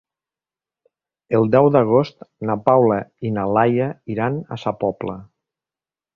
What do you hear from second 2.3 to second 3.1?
na Paula